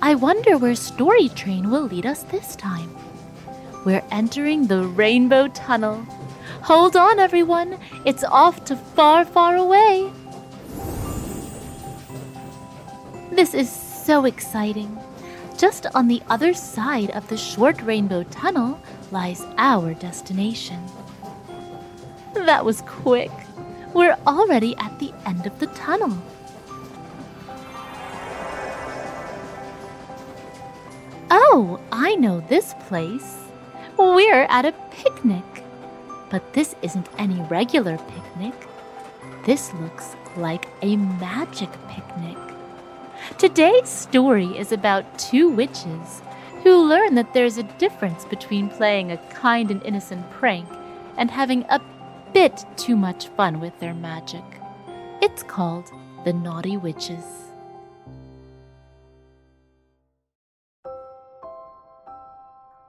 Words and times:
I 0.00 0.14
wonder 0.14 0.56
where 0.56 0.76
Story 0.76 1.28
Train 1.28 1.70
will 1.70 1.82
lead 1.82 2.06
us 2.06 2.22
this 2.22 2.54
time. 2.54 2.96
We're 3.84 4.04
entering 4.12 4.66
the 4.66 4.84
Rainbow 4.84 5.48
Tunnel. 5.48 6.06
Hold 6.62 6.96
on, 6.96 7.18
everyone. 7.18 7.80
It's 8.04 8.22
off 8.22 8.64
to 8.66 8.76
far, 8.76 9.24
far 9.24 9.56
away. 9.56 10.08
This 13.32 13.54
is 13.54 13.68
so 13.68 14.24
exciting. 14.24 14.96
Just 15.56 15.86
on 15.96 16.06
the 16.06 16.22
other 16.30 16.54
side 16.54 17.10
of 17.10 17.26
the 17.26 17.36
short 17.36 17.82
Rainbow 17.82 18.22
Tunnel 18.22 18.80
lies 19.10 19.42
our 19.56 19.94
destination. 19.94 20.80
That 22.34 22.64
was 22.64 22.82
quick. 22.82 23.32
We're 23.94 24.16
already 24.28 24.76
at 24.76 24.96
the 25.00 25.12
end 25.26 25.44
of 25.44 25.58
the 25.58 25.66
tunnel. 25.68 26.16
Oh, 31.30 31.78
I 31.92 32.14
know 32.14 32.40
this 32.40 32.74
place. 32.86 33.36
We're 33.98 34.46
at 34.48 34.64
a 34.64 34.72
picnic. 34.90 35.44
But 36.30 36.52
this 36.54 36.74
isn't 36.82 37.08
any 37.18 37.40
regular 37.42 37.98
picnic. 37.98 38.54
This 39.44 39.72
looks 39.74 40.16
like 40.36 40.68
a 40.82 40.96
magic 40.96 41.70
picnic. 41.88 42.36
Today's 43.36 43.88
story 43.88 44.46
is 44.58 44.72
about 44.72 45.18
two 45.18 45.48
witches 45.48 46.22
who 46.62 46.88
learn 46.88 47.14
that 47.16 47.34
there's 47.34 47.58
a 47.58 47.62
difference 47.78 48.24
between 48.24 48.70
playing 48.70 49.12
a 49.12 49.18
kind 49.30 49.70
and 49.70 49.82
innocent 49.84 50.30
prank 50.30 50.68
and 51.16 51.30
having 51.30 51.64
a 51.68 51.80
bit 52.32 52.64
too 52.76 52.96
much 52.96 53.28
fun 53.28 53.60
with 53.60 53.78
their 53.80 53.94
magic. 53.94 54.44
It's 55.20 55.42
called 55.42 55.90
The 56.24 56.32
Naughty 56.32 56.76
Witches. 56.76 57.47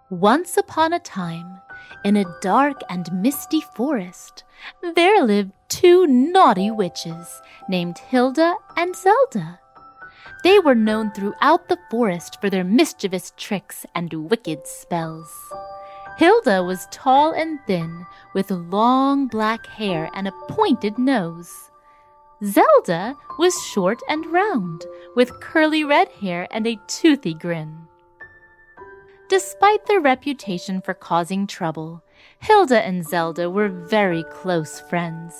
Once 0.09 0.57
upon 0.57 0.91
a 0.91 0.99
time, 0.99 1.61
in 2.03 2.15
a 2.15 2.25
dark 2.41 2.81
and 2.89 3.13
misty 3.13 3.61
forest, 3.61 4.43
there 4.95 5.23
lived 5.23 5.51
two 5.67 6.07
naughty 6.07 6.71
witches 6.71 7.41
named 7.69 7.99
Hilda 7.99 8.55
and 8.75 8.95
Zelda. 8.95 9.59
They 10.43 10.57
were 10.57 10.73
known 10.73 11.11
throughout 11.11 11.69
the 11.69 11.77
forest 11.91 12.41
for 12.41 12.49
their 12.49 12.63
mischievous 12.63 13.33
tricks 13.37 13.85
and 13.93 14.11
wicked 14.11 14.65
spells. 14.65 15.31
Hilda 16.17 16.63
was 16.63 16.87
tall 16.89 17.31
and 17.33 17.59
thin, 17.67 18.03
with 18.33 18.49
long 18.49 19.27
black 19.27 19.67
hair 19.67 20.09
and 20.15 20.27
a 20.27 20.33
pointed 20.47 20.97
nose. 20.97 21.69
Zelda 22.43 23.15
was 23.37 23.53
short 23.61 23.99
and 24.09 24.25
round, 24.25 24.85
with 25.15 25.39
curly 25.39 25.83
red 25.83 26.09
hair 26.19 26.47
and 26.49 26.65
a 26.65 26.79
toothy 26.87 27.35
grin. 27.35 27.88
Despite 29.29 29.85
their 29.85 29.99
reputation 29.99 30.81
for 30.81 30.95
causing 30.95 31.45
trouble, 31.45 32.03
Hilda 32.39 32.83
and 32.83 33.07
Zelda 33.07 33.47
were 33.47 33.69
very 33.69 34.23
close 34.23 34.79
friends. 34.79 35.35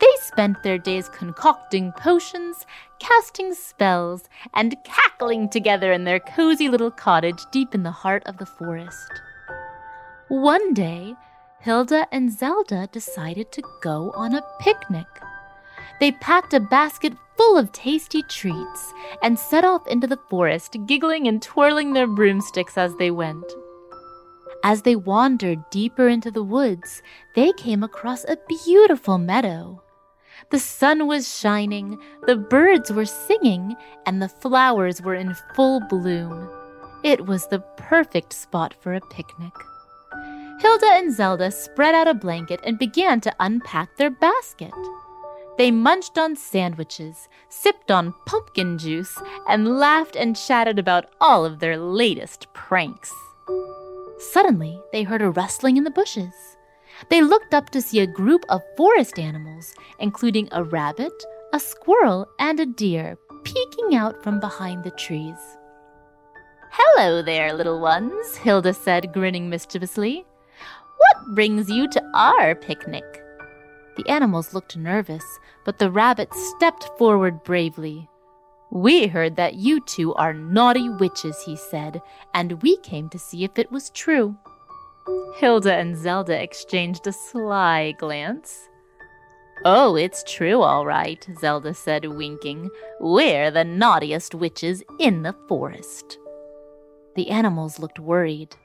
They 0.00 0.12
spent 0.22 0.62
their 0.62 0.78
days 0.78 1.10
concocting 1.10 1.92
potions, 1.92 2.64
casting 2.98 3.52
spells, 3.52 4.30
and 4.54 4.76
cackling 4.84 5.50
together 5.50 5.92
in 5.92 6.04
their 6.04 6.20
cozy 6.20 6.70
little 6.70 6.90
cottage 6.90 7.42
deep 7.52 7.74
in 7.74 7.82
the 7.82 7.90
heart 7.90 8.22
of 8.24 8.38
the 8.38 8.46
forest. 8.46 9.20
One 10.28 10.72
day, 10.72 11.14
Hilda 11.60 12.06
and 12.10 12.32
Zelda 12.32 12.88
decided 12.90 13.52
to 13.52 13.62
go 13.82 14.10
on 14.16 14.34
a 14.34 14.44
picnic. 14.58 15.06
They 16.00 16.12
packed 16.12 16.54
a 16.54 16.60
basket 16.60 17.12
full 17.36 17.58
of 17.58 17.72
tasty 17.72 18.22
treats 18.22 18.92
and 19.22 19.38
set 19.38 19.64
off 19.64 19.86
into 19.88 20.06
the 20.06 20.20
forest, 20.28 20.76
giggling 20.86 21.26
and 21.28 21.42
twirling 21.42 21.92
their 21.92 22.06
broomsticks 22.06 22.76
as 22.78 22.94
they 22.96 23.10
went. 23.10 23.44
As 24.64 24.82
they 24.82 24.96
wandered 24.96 25.70
deeper 25.70 26.08
into 26.08 26.30
the 26.30 26.42
woods, 26.42 27.02
they 27.34 27.52
came 27.52 27.82
across 27.82 28.24
a 28.24 28.38
beautiful 28.48 29.18
meadow. 29.18 29.82
The 30.50 30.58
sun 30.58 31.06
was 31.06 31.38
shining, 31.38 31.98
the 32.26 32.36
birds 32.36 32.92
were 32.92 33.06
singing, 33.06 33.74
and 34.06 34.20
the 34.20 34.28
flowers 34.28 35.00
were 35.00 35.14
in 35.14 35.36
full 35.54 35.80
bloom. 35.88 36.48
It 37.04 37.26
was 37.26 37.46
the 37.46 37.60
perfect 37.76 38.32
spot 38.32 38.74
for 38.80 38.94
a 38.94 39.00
picnic. 39.00 39.52
Hilda 40.60 40.86
and 40.92 41.14
Zelda 41.14 41.50
spread 41.50 41.94
out 41.94 42.08
a 42.08 42.14
blanket 42.14 42.60
and 42.64 42.78
began 42.78 43.20
to 43.20 43.34
unpack 43.40 43.96
their 43.96 44.10
basket. 44.10 44.72
They 45.58 45.70
munched 45.70 46.18
on 46.18 46.36
sandwiches, 46.36 47.28
sipped 47.48 47.90
on 47.90 48.14
pumpkin 48.26 48.76
juice, 48.76 49.16
and 49.48 49.78
laughed 49.78 50.14
and 50.14 50.36
chatted 50.36 50.78
about 50.78 51.10
all 51.20 51.44
of 51.44 51.60
their 51.60 51.78
latest 51.78 52.46
pranks. 52.52 53.12
Suddenly, 54.18 54.80
they 54.92 55.02
heard 55.02 55.22
a 55.22 55.30
rustling 55.30 55.76
in 55.76 55.84
the 55.84 55.90
bushes. 55.90 56.34
They 57.10 57.22
looked 57.22 57.54
up 57.54 57.70
to 57.70 57.82
see 57.82 58.00
a 58.00 58.06
group 58.06 58.44
of 58.48 58.62
forest 58.76 59.18
animals, 59.18 59.74
including 59.98 60.48
a 60.52 60.64
rabbit, 60.64 61.12
a 61.52 61.60
squirrel, 61.60 62.26
and 62.38 62.60
a 62.60 62.66
deer, 62.66 63.18
peeking 63.44 63.94
out 63.94 64.22
from 64.22 64.40
behind 64.40 64.84
the 64.84 64.90
trees. 64.92 65.38
Hello 66.70 67.22
there, 67.22 67.54
little 67.54 67.80
ones, 67.80 68.36
Hilda 68.36 68.74
said, 68.74 69.12
grinning 69.12 69.48
mischievously. 69.48 70.26
What 70.98 71.34
brings 71.34 71.70
you 71.70 71.88
to 71.88 72.02
our 72.14 72.54
picnic? 72.54 73.22
The 73.96 74.08
animals 74.08 74.52
looked 74.52 74.76
nervous, 74.76 75.24
but 75.64 75.78
the 75.78 75.90
rabbit 75.90 76.32
stepped 76.34 76.90
forward 76.98 77.42
bravely. 77.44 78.08
We 78.70 79.06
heard 79.06 79.36
that 79.36 79.54
you 79.54 79.80
two 79.80 80.14
are 80.14 80.34
naughty 80.34 80.88
witches, 80.88 81.40
he 81.42 81.56
said, 81.56 82.02
and 82.34 82.62
we 82.62 82.76
came 82.78 83.08
to 83.10 83.18
see 83.18 83.44
if 83.44 83.58
it 83.58 83.70
was 83.70 83.90
true. 83.90 84.36
Hilda 85.36 85.74
and 85.74 85.96
Zelda 85.96 86.40
exchanged 86.42 87.06
a 87.06 87.12
sly 87.12 87.92
glance. 87.92 88.68
Oh, 89.64 89.96
it's 89.96 90.22
true, 90.24 90.60
all 90.60 90.84
right, 90.84 91.26
Zelda 91.40 91.72
said, 91.72 92.04
winking. 92.04 92.68
We're 93.00 93.50
the 93.50 93.64
naughtiest 93.64 94.34
witches 94.34 94.82
in 94.98 95.22
the 95.22 95.34
forest. 95.48 96.18
The 97.14 97.30
animals 97.30 97.78
looked 97.78 97.98
worried. 97.98 98.56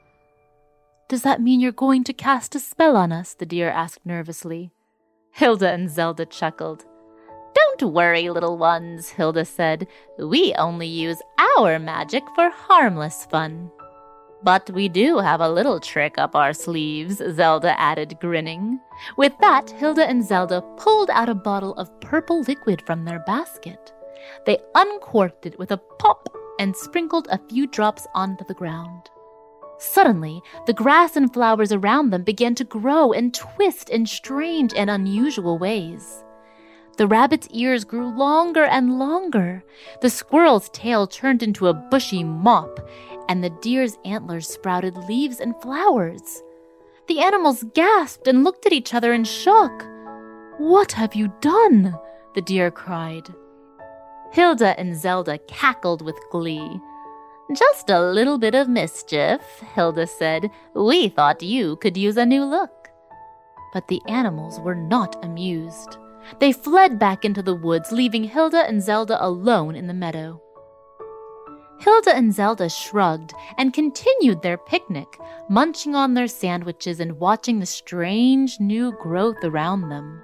Does 1.08 1.22
that 1.22 1.40
mean 1.40 1.60
you're 1.60 1.72
going 1.72 2.04
to 2.04 2.12
cast 2.12 2.54
a 2.54 2.60
spell 2.60 2.96
on 2.96 3.12
us? 3.12 3.34
the 3.34 3.46
deer 3.46 3.70
asked 3.70 4.04
nervously. 4.04 4.72
Hilda 5.32 5.70
and 5.70 5.90
Zelda 5.90 6.26
chuckled. 6.26 6.84
Don't 7.54 7.92
worry, 7.92 8.28
little 8.28 8.58
ones, 8.58 9.08
Hilda 9.08 9.46
said. 9.46 9.86
We 10.18 10.54
only 10.58 10.86
use 10.86 11.20
our 11.38 11.78
magic 11.78 12.22
for 12.34 12.50
harmless 12.50 13.24
fun. 13.26 13.70
But 14.42 14.68
we 14.70 14.88
do 14.90 15.18
have 15.18 15.40
a 15.40 15.48
little 15.48 15.80
trick 15.80 16.18
up 16.18 16.36
our 16.36 16.52
sleeves, 16.52 17.22
Zelda 17.34 17.78
added, 17.80 18.18
grinning. 18.20 18.78
With 19.16 19.32
that, 19.40 19.70
Hilda 19.70 20.06
and 20.06 20.22
Zelda 20.22 20.60
pulled 20.76 21.08
out 21.10 21.30
a 21.30 21.34
bottle 21.34 21.74
of 21.74 22.00
purple 22.00 22.42
liquid 22.42 22.82
from 22.82 23.04
their 23.04 23.20
basket. 23.20 23.92
They 24.44 24.58
uncorked 24.74 25.46
it 25.46 25.58
with 25.58 25.70
a 25.70 25.80
pop 25.98 26.28
and 26.58 26.76
sprinkled 26.76 27.28
a 27.30 27.40
few 27.48 27.66
drops 27.66 28.06
onto 28.14 28.44
the 28.44 28.54
ground. 28.54 29.08
Suddenly, 29.82 30.44
the 30.66 30.72
grass 30.72 31.16
and 31.16 31.32
flowers 31.34 31.72
around 31.72 32.10
them 32.10 32.22
began 32.22 32.54
to 32.54 32.62
grow 32.62 33.12
and 33.12 33.34
twist 33.34 33.90
in 33.90 34.06
strange 34.06 34.72
and 34.74 34.88
unusual 34.88 35.58
ways. 35.58 36.22
The 36.98 37.08
rabbit's 37.08 37.48
ears 37.48 37.82
grew 37.82 38.16
longer 38.16 38.62
and 38.62 39.00
longer. 39.00 39.64
The 40.00 40.08
squirrel's 40.08 40.68
tail 40.68 41.08
turned 41.08 41.42
into 41.42 41.66
a 41.66 41.74
bushy 41.74 42.22
mop, 42.22 42.78
and 43.28 43.42
the 43.42 43.50
deer's 43.60 43.98
antlers 44.04 44.48
sprouted 44.48 44.96
leaves 45.08 45.40
and 45.40 45.60
flowers. 45.60 46.44
The 47.08 47.18
animals 47.18 47.64
gasped 47.74 48.28
and 48.28 48.44
looked 48.44 48.64
at 48.66 48.72
each 48.72 48.94
other 48.94 49.12
in 49.12 49.24
shock. 49.24 49.84
What 50.58 50.92
have 50.92 51.16
you 51.16 51.32
done? 51.40 51.98
the 52.36 52.42
deer 52.42 52.70
cried. 52.70 53.28
Hilda 54.30 54.78
and 54.78 54.96
Zelda 54.96 55.38
cackled 55.48 56.02
with 56.02 56.16
glee. 56.30 56.80
Just 57.54 57.90
a 57.90 58.00
little 58.00 58.38
bit 58.38 58.54
of 58.54 58.68
mischief, 58.68 59.40
Hilda 59.74 60.06
said. 60.06 60.50
We 60.74 61.08
thought 61.08 61.42
you 61.42 61.76
could 61.76 61.96
use 61.96 62.16
a 62.16 62.24
new 62.24 62.44
look. 62.44 62.88
But 63.74 63.88
the 63.88 64.00
animals 64.08 64.60
were 64.60 64.74
not 64.74 65.22
amused. 65.24 65.96
They 66.38 66.52
fled 66.52 66.98
back 66.98 67.24
into 67.24 67.42
the 67.42 67.54
woods, 67.54 67.92
leaving 67.92 68.24
Hilda 68.24 68.66
and 68.66 68.82
Zelda 68.82 69.22
alone 69.22 69.74
in 69.74 69.86
the 69.86 69.94
meadow. 69.94 70.40
Hilda 71.80 72.14
and 72.14 72.32
Zelda 72.32 72.68
shrugged 72.68 73.34
and 73.58 73.74
continued 73.74 74.40
their 74.40 74.56
picnic, 74.56 75.18
munching 75.48 75.94
on 75.94 76.14
their 76.14 76.28
sandwiches 76.28 77.00
and 77.00 77.18
watching 77.18 77.58
the 77.58 77.66
strange 77.66 78.60
new 78.60 78.92
growth 78.92 79.42
around 79.42 79.88
them. 79.88 80.22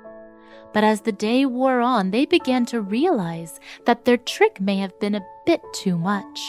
But 0.73 0.85
as 0.85 1.01
the 1.01 1.13
day 1.13 1.45
wore 1.45 1.81
on, 1.81 2.11
they 2.11 2.27
began 2.27 2.65
to 2.67 2.81
realize 2.81 3.59
that 3.87 4.05
their 4.05 4.19
trick 4.19 4.61
may 4.61 4.77
have 4.77 4.99
been 5.01 5.17
a 5.17 5.27
bit 5.45 5.61
too 5.73 5.99
much. 5.99 6.41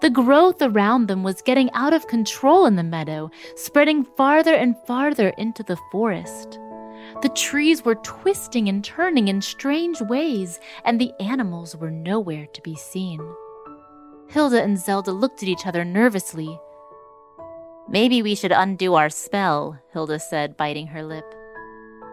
The 0.00 0.10
growth 0.10 0.60
around 0.60 1.06
them 1.06 1.22
was 1.22 1.42
getting 1.42 1.70
out 1.72 1.92
of 1.92 2.06
control 2.08 2.66
in 2.66 2.76
the 2.76 2.82
meadow, 2.82 3.30
spreading 3.56 4.04
farther 4.04 4.54
and 4.54 4.76
farther 4.86 5.30
into 5.38 5.62
the 5.62 5.78
forest. 5.90 6.58
The 7.22 7.28
trees 7.30 7.84
were 7.84 7.96
twisting 7.96 8.68
and 8.68 8.84
turning 8.84 9.28
in 9.28 9.40
strange 9.40 10.00
ways, 10.00 10.58
and 10.84 11.00
the 11.00 11.12
animals 11.20 11.76
were 11.76 11.90
nowhere 11.90 12.46
to 12.46 12.62
be 12.62 12.74
seen. 12.74 13.20
Hilda 14.28 14.62
and 14.62 14.78
Zelda 14.78 15.12
looked 15.12 15.42
at 15.42 15.48
each 15.48 15.66
other 15.66 15.84
nervously. 15.84 16.58
Maybe 17.88 18.22
we 18.22 18.34
should 18.34 18.52
undo 18.52 18.94
our 18.94 19.10
spell, 19.10 19.78
Hilda 19.92 20.18
said, 20.18 20.56
biting 20.56 20.88
her 20.88 21.02
lip. 21.02 21.34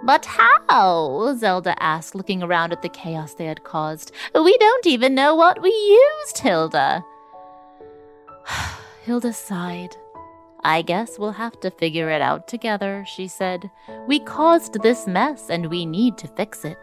But 0.04 0.26
how? 0.26 1.36
Zelda 1.38 1.82
asked, 1.82 2.16
looking 2.16 2.44
around 2.44 2.74
at 2.74 2.82
the 2.82 2.90
chaos 2.90 3.34
they 3.34 3.46
had 3.46 3.64
caused. 3.64 4.12
We 4.34 4.58
don't 4.58 4.88
even 4.88 5.16
know 5.16 5.36
what 5.36 5.62
we 5.62 5.70
used, 5.70 6.40
Hilda. 6.40 7.06
Hilda 9.04 9.34
sighed. 9.34 9.96
I 10.64 10.84
guess 10.84 11.18
we'll 11.18 11.32
have 11.32 11.60
to 11.62 11.72
figure 11.72 12.12
it 12.12 12.22
out 12.22 12.48
together, 12.48 13.04
she 13.08 13.28
said. 13.28 13.72
We 14.08 14.20
caused 14.20 14.82
this 14.84 15.08
mess 15.08 15.50
and 15.50 15.72
we 15.72 15.88
need 15.88 16.20
to 16.20 16.28
fix 16.28 16.64
it. 16.64 16.78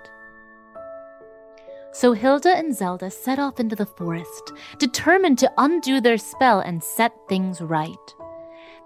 So 1.93 2.13
Hilda 2.13 2.57
and 2.57 2.77
Zelda 2.77 3.09
set 3.11 3.39
off 3.39 3.61
into 3.61 3.77
the 3.77 3.87
forest, 3.87 4.53
determined 4.79 5.39
to 5.39 5.53
undo 5.59 6.01
their 6.01 6.19
spell 6.19 6.59
and 6.59 6.83
set 6.83 7.13
things 7.29 7.61
right. 7.61 8.15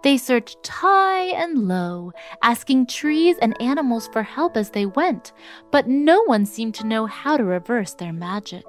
They 0.02 0.18
searched 0.18 0.66
high 0.68 1.26
and 1.26 1.68
low, 1.68 2.12
asking 2.42 2.86
trees 2.86 3.36
and 3.40 3.58
animals 3.62 4.08
for 4.12 4.22
help 4.22 4.58
as 4.58 4.70
they 4.70 4.84
went, 4.84 5.32
but 5.70 5.88
no 5.88 6.22
one 6.24 6.44
seemed 6.44 6.74
to 6.76 6.86
know 6.86 7.06
how 7.06 7.38
to 7.38 7.44
reverse 7.44 7.94
their 7.94 8.12
magic. 8.12 8.66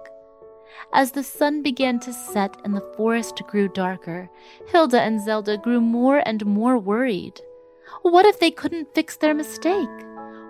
As 0.94 1.12
the 1.12 1.24
sun 1.24 1.62
began 1.62 2.00
to 2.02 2.14
set 2.14 2.56
and 2.64 2.76
the 2.76 2.94
forest 2.96 3.42
grew 3.48 3.68
darker, 3.68 4.30
Hilda 4.68 5.02
and 5.02 5.22
Zelda 5.22 5.58
grew 5.58 5.82
more 5.82 6.22
and 6.26 6.46
more 6.46 6.78
worried. 6.78 7.42
What 8.02 8.26
if 8.26 8.40
they 8.40 8.52
couldn't 8.52 8.94
fix 8.94 9.18
their 9.18 9.34
mistake? 9.34 9.90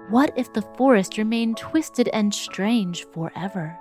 What 0.10 0.34
if 0.36 0.52
the 0.54 0.62
forest 0.78 1.18
remained 1.18 1.58
twisted 1.58 2.10
and 2.10 2.34
strange 2.34 3.06
forever? 3.14 3.78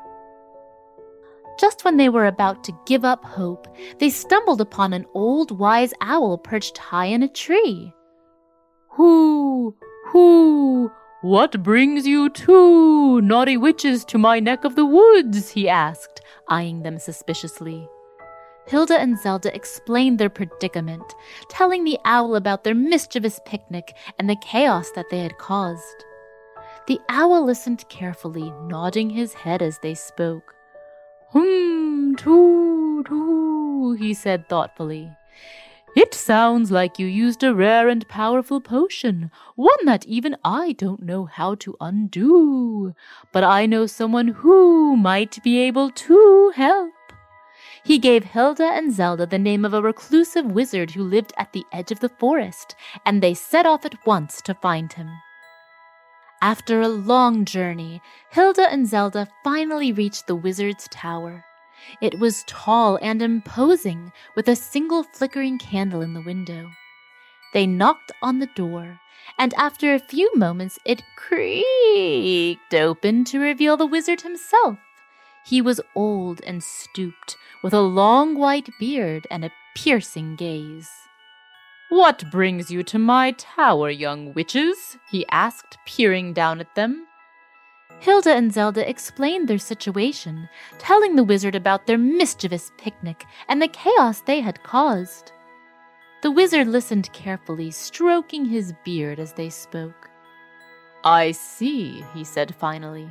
Just 1.58 1.84
when 1.84 1.96
they 1.96 2.08
were 2.08 2.26
about 2.26 2.64
to 2.64 2.78
give 2.86 3.04
up 3.04 3.24
hope, 3.24 3.68
they 3.98 4.10
stumbled 4.10 4.60
upon 4.60 4.92
an 4.92 5.06
old 5.14 5.58
wise 5.58 5.92
owl 6.00 6.38
perched 6.38 6.78
high 6.78 7.06
in 7.06 7.22
a 7.22 7.28
tree. 7.28 7.92
Who, 8.90 9.76
who, 10.06 10.90
what 11.22 11.62
brings 11.62 12.04
you 12.04 12.28
two 12.28 13.20
naughty 13.20 13.56
witches 13.56 14.04
to 14.04 14.18
my 14.18 14.40
neck 14.40 14.64
of 14.64 14.74
the 14.74 14.84
woods? 14.84 15.50
he 15.50 15.68
asked, 15.68 16.20
eyeing 16.48 16.82
them 16.82 16.98
suspiciously. 16.98 17.88
Hilda 18.66 18.98
and 18.98 19.16
Zelda 19.16 19.54
explained 19.54 20.18
their 20.18 20.28
predicament, 20.28 21.14
telling 21.48 21.84
the 21.84 21.98
owl 22.04 22.34
about 22.34 22.64
their 22.64 22.74
mischievous 22.74 23.38
picnic 23.44 23.94
and 24.18 24.28
the 24.28 24.36
chaos 24.42 24.90
that 24.96 25.10
they 25.10 25.20
had 25.20 25.38
caused. 25.38 26.04
The 26.88 26.98
owl 27.08 27.44
listened 27.44 27.88
carefully, 27.88 28.52
nodding 28.62 29.08
his 29.08 29.32
head 29.32 29.62
as 29.62 29.78
they 29.78 29.94
spoke. 29.94 30.54
Hum, 31.30 32.16
too, 32.18 33.04
too, 33.04 33.92
he 33.92 34.12
said 34.12 34.48
thoughtfully. 34.48 35.08
It 35.94 36.14
sounds 36.14 36.70
like 36.70 36.98
you 36.98 37.06
used 37.06 37.42
a 37.42 37.54
rare 37.54 37.88
and 37.88 38.08
powerful 38.08 38.62
potion, 38.62 39.30
one 39.56 39.84
that 39.84 40.06
even 40.06 40.36
I 40.42 40.72
don't 40.72 41.02
know 41.02 41.26
how 41.26 41.54
to 41.56 41.76
undo. 41.82 42.94
But 43.30 43.44
I 43.44 43.66
know 43.66 43.86
someone 43.86 44.28
who 44.28 44.96
might 44.96 45.42
be 45.42 45.58
able 45.58 45.90
to 45.90 46.52
help. 46.56 46.92
He 47.84 47.98
gave 47.98 48.24
Hilda 48.24 48.64
and 48.64 48.92
Zelda 48.92 49.26
the 49.26 49.38
name 49.38 49.66
of 49.66 49.74
a 49.74 49.82
reclusive 49.82 50.46
wizard 50.46 50.92
who 50.92 51.02
lived 51.02 51.34
at 51.36 51.52
the 51.52 51.66
edge 51.72 51.90
of 51.90 52.00
the 52.00 52.08
forest, 52.08 52.74
and 53.04 53.22
they 53.22 53.34
set 53.34 53.66
off 53.66 53.84
at 53.84 54.06
once 54.06 54.40
to 54.42 54.54
find 54.54 54.92
him. 54.94 55.10
After 56.40 56.80
a 56.80 56.88
long 56.88 57.44
journey, 57.44 58.00
Hilda 58.30 58.66
and 58.70 58.86
Zelda 58.86 59.28
finally 59.44 59.92
reached 59.92 60.26
the 60.26 60.36
wizard's 60.36 60.88
tower. 60.88 61.44
It 62.00 62.18
was 62.18 62.44
tall 62.46 62.98
and 63.02 63.22
imposing, 63.22 64.12
with 64.34 64.48
a 64.48 64.56
single 64.56 65.02
flickering 65.02 65.58
candle 65.58 66.00
in 66.00 66.14
the 66.14 66.22
window. 66.22 66.70
They 67.52 67.66
knocked 67.66 68.12
on 68.22 68.38
the 68.38 68.46
door, 68.46 69.00
and 69.38 69.52
after 69.54 69.94
a 69.94 69.98
few 69.98 70.30
moments 70.34 70.78
it 70.84 71.02
creaked 71.16 72.74
open 72.74 73.24
to 73.24 73.38
reveal 73.38 73.76
the 73.76 73.86
wizard 73.86 74.22
himself. 74.22 74.78
He 75.44 75.60
was 75.60 75.80
old 75.94 76.40
and 76.46 76.62
stooped, 76.62 77.36
with 77.62 77.74
a 77.74 77.80
long 77.80 78.36
white 78.36 78.70
beard 78.78 79.26
and 79.30 79.44
a 79.44 79.52
piercing 79.74 80.36
gaze. 80.36 80.90
What 81.88 82.30
brings 82.30 82.70
you 82.70 82.82
to 82.84 82.98
my 82.98 83.32
tower, 83.32 83.90
young 83.90 84.32
witches? 84.32 84.96
he 85.10 85.26
asked, 85.30 85.76
peering 85.84 86.32
down 86.32 86.58
at 86.60 86.74
them. 86.74 87.06
Hilda 88.02 88.34
and 88.34 88.52
Zelda 88.52 88.88
explained 88.90 89.46
their 89.46 89.58
situation, 89.58 90.48
telling 90.80 91.14
the 91.14 91.22
wizard 91.22 91.54
about 91.54 91.86
their 91.86 91.96
mischievous 91.96 92.72
picnic 92.76 93.24
and 93.46 93.62
the 93.62 93.68
chaos 93.68 94.22
they 94.22 94.40
had 94.40 94.60
caused. 94.64 95.30
The 96.22 96.32
wizard 96.32 96.66
listened 96.66 97.12
carefully, 97.12 97.70
stroking 97.70 98.44
his 98.44 98.74
beard 98.84 99.20
as 99.20 99.34
they 99.34 99.50
spoke. 99.50 100.10
I 101.04 101.30
see, 101.30 102.04
he 102.12 102.24
said 102.24 102.52
finally. 102.56 103.08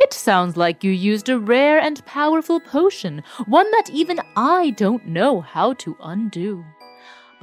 It 0.00 0.12
sounds 0.12 0.56
like 0.56 0.82
you 0.82 0.90
used 0.90 1.28
a 1.28 1.38
rare 1.38 1.78
and 1.78 2.04
powerful 2.04 2.58
potion, 2.58 3.22
one 3.46 3.70
that 3.70 3.88
even 3.90 4.18
I 4.34 4.70
don't 4.70 5.06
know 5.06 5.42
how 5.42 5.74
to 5.74 5.96
undo 6.02 6.64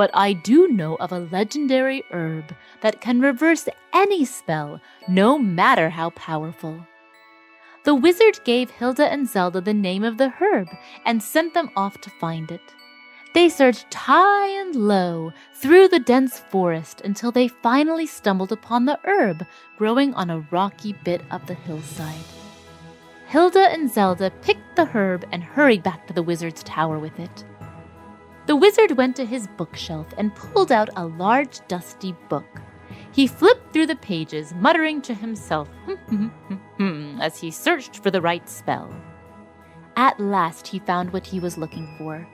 but 0.01 0.09
I 0.15 0.33
do 0.33 0.67
know 0.67 0.95
of 0.95 1.11
a 1.11 1.19
legendary 1.19 2.03
herb 2.09 2.55
that 2.81 3.01
can 3.01 3.21
reverse 3.21 3.69
any 3.93 4.25
spell, 4.25 4.81
no 5.07 5.37
matter 5.37 5.91
how 5.91 6.09
powerful. 6.09 6.87
The 7.83 7.93
wizard 7.93 8.39
gave 8.43 8.71
Hilda 8.71 9.11
and 9.11 9.29
Zelda 9.29 9.61
the 9.61 9.75
name 9.75 10.03
of 10.03 10.17
the 10.17 10.29
herb 10.29 10.69
and 11.05 11.21
sent 11.21 11.53
them 11.53 11.69
off 11.75 12.01
to 12.01 12.09
find 12.19 12.49
it. 12.49 12.73
They 13.35 13.47
searched 13.47 13.93
high 13.93 14.47
and 14.47 14.75
low 14.75 15.33
through 15.53 15.89
the 15.89 15.99
dense 15.99 16.39
forest 16.49 17.01
until 17.01 17.31
they 17.31 17.47
finally 17.47 18.07
stumbled 18.07 18.51
upon 18.51 18.85
the 18.85 18.97
herb 19.03 19.45
growing 19.77 20.15
on 20.15 20.31
a 20.31 20.47
rocky 20.49 20.93
bit 21.03 21.21
of 21.29 21.45
the 21.45 21.53
hillside. 21.53 22.25
Hilda 23.27 23.69
and 23.69 23.87
Zelda 23.87 24.31
picked 24.41 24.75
the 24.75 24.85
herb 24.85 25.27
and 25.31 25.43
hurried 25.43 25.83
back 25.83 26.07
to 26.07 26.13
the 26.13 26.23
wizard's 26.23 26.63
tower 26.63 26.97
with 26.97 27.19
it. 27.19 27.45
The 28.51 28.57
wizard 28.57 28.97
went 28.97 29.15
to 29.15 29.25
his 29.25 29.47
bookshelf 29.47 30.07
and 30.17 30.35
pulled 30.35 30.73
out 30.73 30.89
a 30.97 31.05
large, 31.05 31.65
dusty 31.69 32.13
book. 32.27 32.59
He 33.13 33.25
flipped 33.25 33.71
through 33.71 33.85
the 33.85 33.95
pages, 33.95 34.53
muttering 34.55 35.01
to 35.03 35.13
himself 35.13 35.69
hmm, 35.85 35.93
hmm, 35.93 36.55
hmm, 36.55 37.21
as 37.21 37.39
he 37.39 37.49
searched 37.49 38.03
for 38.03 38.11
the 38.11 38.19
right 38.19 38.49
spell. 38.49 38.93
At 39.95 40.19
last, 40.19 40.67
he 40.67 40.79
found 40.79 41.13
what 41.13 41.25
he 41.25 41.39
was 41.39 41.57
looking 41.57 41.95
for. 41.97 42.27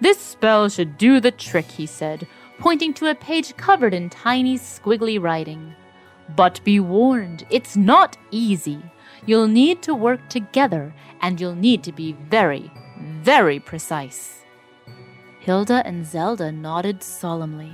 This 0.00 0.16
spell 0.20 0.68
should 0.68 0.96
do 0.96 1.18
the 1.18 1.32
trick, 1.32 1.66
he 1.66 1.86
said, 1.86 2.28
pointing 2.60 2.94
to 2.94 3.10
a 3.10 3.14
page 3.16 3.56
covered 3.56 3.94
in 3.94 4.10
tiny, 4.10 4.56
squiggly 4.56 5.20
writing. 5.20 5.74
But 6.36 6.62
be 6.62 6.78
warned, 6.78 7.44
it's 7.50 7.76
not 7.76 8.16
easy. 8.30 8.80
You'll 9.26 9.48
need 9.48 9.82
to 9.82 9.92
work 9.92 10.28
together, 10.28 10.94
and 11.20 11.40
you'll 11.40 11.56
need 11.56 11.82
to 11.82 11.90
be 11.90 12.12
very, 12.12 12.70
very 12.96 13.58
precise. 13.58 14.41
Hilda 15.42 15.82
and 15.84 16.06
Zelda 16.06 16.52
nodded 16.52 17.02
solemnly. 17.02 17.72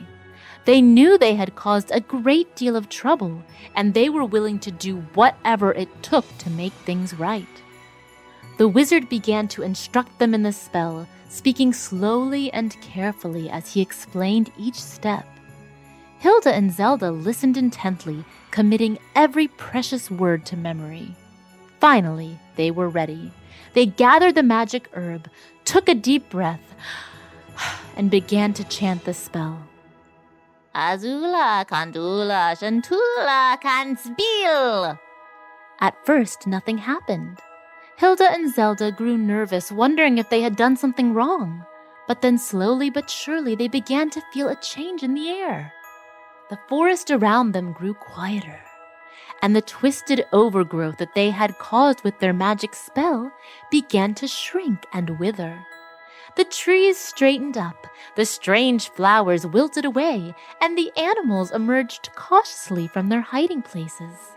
They 0.64 0.80
knew 0.80 1.18
they 1.18 1.34
had 1.34 1.54
caused 1.54 1.90
a 1.90 2.00
great 2.00 2.56
deal 2.56 2.76
of 2.76 2.88
trouble, 2.88 3.42
and 3.76 3.92
they 3.92 4.08
were 4.08 4.25
willing 4.25 4.58
to 4.60 4.70
do 4.70 5.00
whatever 5.12 5.72
it 5.72 6.02
took 6.02 6.25
to 6.38 6.50
make 6.50 6.72
things 6.72 7.12
right. 7.12 7.46
The 8.56 8.68
wizard 8.68 9.10
began 9.10 9.48
to 9.48 9.62
instruct 9.62 10.18
them 10.18 10.32
in 10.32 10.42
the 10.42 10.52
spell, 10.52 11.06
speaking 11.28 11.75
slowly 11.75 12.50
and 12.52 12.75
carefully 12.80 13.50
as 13.50 13.75
he 13.75 13.82
explained 13.82 14.50
each 14.58 14.80
step. 14.80 15.26
Hilda 16.20 16.54
and 16.54 16.72
Zelda 16.72 17.10
listened 17.10 17.58
intently, 17.58 18.25
committing 18.50 18.98
every 19.14 19.46
precious 19.46 20.10
word 20.10 20.46
to 20.46 20.56
memory. 20.56 21.14
Finally, 21.80 22.38
they 22.56 22.70
were 22.70 22.88
ready. 22.88 23.30
They 23.75 23.84
gathered 23.84 24.37
the 24.37 24.42
magic 24.42 24.88
herb, 24.94 25.30
took 25.66 25.88
a 25.88 25.94
deep 25.94 26.30
breath, 26.30 26.75
and 27.99 28.11
began 28.11 28.55
to 28.55 28.64
chant 28.64 29.05
the 29.05 29.12
spell. 29.12 29.59
Azula, 30.75 31.67
Kandula, 31.67 32.55
Shantula, 32.57 33.61
Kanspil. 33.61 34.99
At 35.81 36.07
first, 36.07 36.47
nothing 36.47 36.78
happened. 36.78 37.40
Hilda 37.97 38.31
and 38.31 38.55
Zelda 38.55 38.93
grew 38.93 39.19
nervous, 39.19 39.73
wondering 39.73 40.19
if 40.19 40.31
they 40.31 40.40
had 40.40 40.55
done 40.55 40.76
something 40.76 41.12
wrong. 41.12 41.64
But 42.07 42.23
then, 42.23 42.38
slowly 42.38 42.90
but 42.90 43.11
surely, 43.11 43.57
they 43.57 43.69
began 43.69 44.09
to 44.11 44.23
feel 44.33 44.49
a 44.49 44.57
change 44.57 45.02
in 45.02 45.14
the 45.14 45.28
air. 45.28 45.73
The 46.49 46.59
forest 46.69 47.11
around 47.11 47.52
them 47.52 47.73
grew 47.73 47.95
quieter, 47.95 48.61
and 49.43 49.55
the 49.55 49.61
twisted 49.61 50.25
overgrowth 50.33 50.99
that 50.99 51.14
they 51.14 51.31
had 51.31 51.59
caused 51.59 52.05
with 52.05 52.19
their 52.21 52.33
magic 52.33 52.75
spell 52.75 53.33
began 53.71 54.14
to 54.14 54.28
shrink 54.28 54.87
and 54.93 55.19
wither. 55.19 55.59
The 56.37 56.44
trees 56.44 56.99
straightened 56.99 57.56
up, 57.56 57.87
the 58.16 58.25
strange 58.25 58.88
flowers 58.90 59.47
wilted 59.47 59.85
away, 59.85 60.35
and 60.61 60.76
the 60.76 60.92
animals 60.97 61.50
emerged 61.50 62.11
cautiously 62.14 62.87
from 62.87 63.08
their 63.08 63.20
hiding 63.20 63.62
places. 63.62 64.37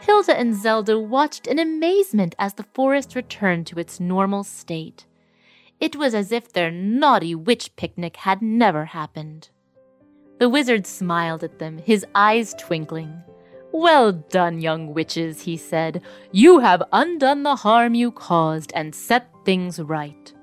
Hilda 0.00 0.38
and 0.38 0.54
Zelda 0.54 0.98
watched 0.98 1.46
in 1.46 1.58
amazement 1.58 2.34
as 2.38 2.54
the 2.54 2.66
forest 2.74 3.14
returned 3.14 3.66
to 3.68 3.78
its 3.78 4.00
normal 4.00 4.44
state. 4.44 5.06
It 5.80 5.96
was 5.96 6.14
as 6.14 6.30
if 6.30 6.52
their 6.52 6.70
naughty 6.70 7.34
witch 7.34 7.74
picnic 7.76 8.16
had 8.16 8.42
never 8.42 8.84
happened. 8.84 9.48
The 10.38 10.48
wizard 10.50 10.86
smiled 10.86 11.42
at 11.42 11.58
them, 11.58 11.78
his 11.78 12.04
eyes 12.14 12.54
twinkling. 12.58 13.22
Well 13.72 14.12
done, 14.12 14.60
young 14.60 14.92
witches, 14.92 15.42
he 15.42 15.56
said. 15.56 16.02
You 16.32 16.58
have 16.58 16.82
undone 16.92 17.42
the 17.42 17.56
harm 17.56 17.94
you 17.94 18.10
caused 18.10 18.72
and 18.74 18.94
set 18.94 19.30
things 19.44 19.80
right. 19.80 20.33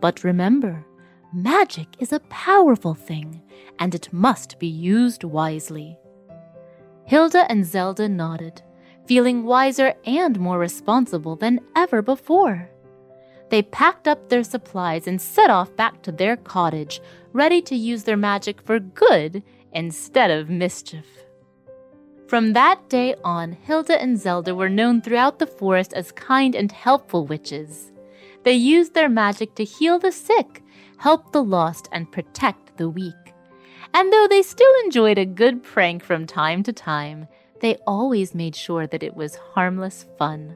But 0.00 0.24
remember, 0.24 0.86
magic 1.32 1.88
is 1.98 2.12
a 2.12 2.20
powerful 2.30 2.94
thing, 2.94 3.42
and 3.78 3.94
it 3.94 4.12
must 4.12 4.58
be 4.58 4.66
used 4.66 5.24
wisely. 5.24 5.98
Hilda 7.04 7.50
and 7.50 7.64
Zelda 7.64 8.08
nodded, 8.08 8.62
feeling 9.06 9.44
wiser 9.44 9.94
and 10.04 10.38
more 10.38 10.58
responsible 10.58 11.36
than 11.36 11.60
ever 11.74 12.02
before. 12.02 12.70
They 13.50 13.62
packed 13.62 14.06
up 14.06 14.28
their 14.28 14.44
supplies 14.44 15.06
and 15.06 15.20
set 15.20 15.48
off 15.48 15.74
back 15.74 16.02
to 16.02 16.12
their 16.12 16.36
cottage, 16.36 17.00
ready 17.32 17.62
to 17.62 17.74
use 17.74 18.04
their 18.04 18.16
magic 18.16 18.60
for 18.60 18.78
good 18.78 19.42
instead 19.72 20.30
of 20.30 20.50
mischief. 20.50 21.06
From 22.26 22.52
that 22.52 22.90
day 22.90 23.14
on, 23.24 23.52
Hilda 23.52 24.00
and 24.00 24.18
Zelda 24.18 24.54
were 24.54 24.68
known 24.68 25.00
throughout 25.00 25.38
the 25.38 25.46
forest 25.46 25.94
as 25.94 26.12
kind 26.12 26.54
and 26.54 26.70
helpful 26.70 27.26
witches. 27.26 27.90
They 28.44 28.54
used 28.54 28.94
their 28.94 29.08
magic 29.08 29.54
to 29.56 29.64
heal 29.64 29.98
the 29.98 30.12
sick, 30.12 30.62
help 30.98 31.32
the 31.32 31.42
lost, 31.42 31.88
and 31.92 32.10
protect 32.10 32.76
the 32.76 32.88
weak. 32.88 33.14
And 33.94 34.12
though 34.12 34.26
they 34.28 34.42
still 34.42 34.72
enjoyed 34.84 35.18
a 35.18 35.24
good 35.24 35.62
prank 35.62 36.02
from 36.02 36.26
time 36.26 36.62
to 36.64 36.72
time, 36.72 37.26
they 37.60 37.76
always 37.86 38.34
made 38.34 38.54
sure 38.54 38.86
that 38.86 39.02
it 39.02 39.14
was 39.14 39.36
harmless 39.54 40.06
fun. 40.18 40.54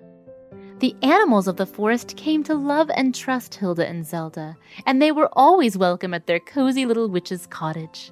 The 0.79 0.97
animals 1.03 1.47
of 1.47 1.57
the 1.57 1.67
forest 1.67 2.17
came 2.17 2.43
to 2.45 2.55
love 2.55 2.91
and 2.95 3.15
trust 3.15 3.55
Hilda 3.55 3.87
and 3.87 4.05
Zelda, 4.05 4.57
and 4.85 5.01
they 5.01 5.13
were 5.13 5.29
always 5.33 5.79
welcome 5.79 6.13
at 6.13 6.27
their 6.27 6.41
cozy 6.41 6.87
little 6.87 7.09
witch's 7.09 7.47
cottage. 7.47 8.11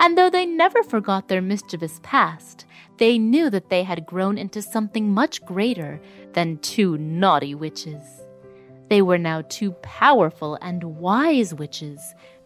And 0.00 0.18
though 0.18 0.30
they 0.30 0.44
never 0.44 0.82
forgot 0.82 1.28
their 1.28 1.40
mischievous 1.40 2.00
past, 2.02 2.66
they 2.98 3.18
knew 3.18 3.48
that 3.50 3.70
they 3.70 3.84
had 3.84 4.06
grown 4.06 4.38
into 4.38 4.60
something 4.60 5.12
much 5.12 5.44
greater 5.44 6.00
than 6.32 6.58
two 6.58 6.98
naughty 6.98 7.54
witches. 7.54 8.02
They 8.90 9.02
were 9.02 9.18
now 9.18 9.42
two 9.48 9.70
powerful 9.82 10.58
and 10.60 10.82
wise 10.82 11.54
witches, 11.54 12.00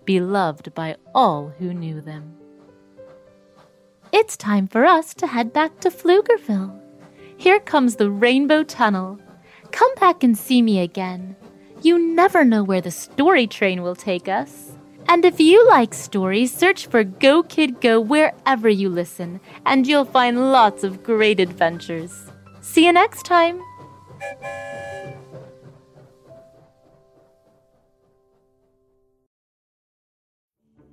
beloved 0.05 0.75
by 0.75 0.97
all 1.15 1.49
who 1.59 1.73
knew 1.73 2.03
them. 2.03 2.37
It's 4.13 4.37
time 4.37 4.69
for 4.69 4.85
us 4.85 5.15
to 5.15 5.27
head 5.27 5.55
back 5.55 5.81
to 5.81 5.91
Pflugerville. 5.91 6.79
Here 7.39 7.61
comes 7.61 7.97
the 7.97 8.11
Rainbow 8.11 8.63
Tunnel. 8.63 9.19
Come 9.73 9.95
back 9.95 10.23
and 10.23 10.37
see 10.37 10.61
me 10.61 10.81
again. 10.81 11.35
You 11.81 11.99
never 11.99 12.45
know 12.45 12.63
where 12.63 12.83
the 12.83 12.91
story 12.91 13.47
train 13.47 13.83
will 13.83 13.97
take 13.97 14.29
us. 14.29 14.73
And 15.09 15.25
if 15.25 15.41
you 15.41 15.67
like 15.67 15.95
stories, 15.95 16.53
search 16.53 16.89
for 16.89 17.05
Go 17.05 17.43
Kid 17.43 17.81
Go 17.81 17.99
wherever 18.01 18.69
you 18.69 18.91
listen, 18.91 19.41
and 19.65 19.87
you'll 19.87 20.05
find 20.05 20.53
lots 20.53 20.85
of 20.85 21.03
great 21.03 21.41
adventures. 21.41 22.31
See 22.61 22.85
you 22.85 22.93
next 22.93 23.25
time! 23.25 23.63